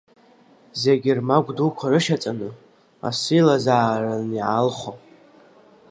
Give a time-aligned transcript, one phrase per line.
[0.81, 2.49] Зегьы рмагә дуқәа рышьаҵаны,
[3.07, 4.91] асы илазаарын иаалхо.